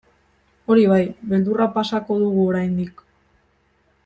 [0.75, 1.03] Hori bai,
[1.33, 3.05] beldurra pasako dugu oraindik.